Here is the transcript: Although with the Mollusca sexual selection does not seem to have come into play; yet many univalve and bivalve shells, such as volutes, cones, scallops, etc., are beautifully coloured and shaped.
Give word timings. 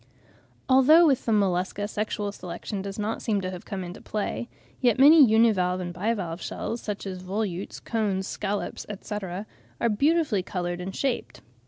Although 0.67 1.05
with 1.05 1.25
the 1.27 1.31
Mollusca 1.31 1.87
sexual 1.87 2.31
selection 2.31 2.81
does 2.81 2.97
not 2.97 3.21
seem 3.21 3.39
to 3.41 3.51
have 3.51 3.65
come 3.65 3.83
into 3.83 4.01
play; 4.01 4.49
yet 4.79 4.97
many 4.97 5.23
univalve 5.23 5.79
and 5.79 5.93
bivalve 5.93 6.41
shells, 6.41 6.81
such 6.81 7.05
as 7.05 7.21
volutes, 7.21 7.79
cones, 7.79 8.25
scallops, 8.25 8.83
etc., 8.89 9.45
are 9.79 9.89
beautifully 9.89 10.41
coloured 10.41 10.81
and 10.81 10.95
shaped. 10.95 11.41